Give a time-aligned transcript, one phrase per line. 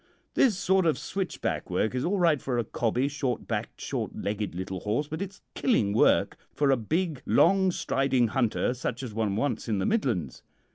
[0.33, 4.55] This sort of switchback work is all right for a cobby, short backed, short legged
[4.55, 9.13] little horse, but it is killing work for a big, long striding hunter such as
[9.13, 10.41] one wants in the Midlands.